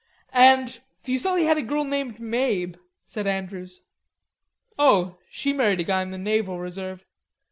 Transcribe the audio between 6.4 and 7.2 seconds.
Reserve.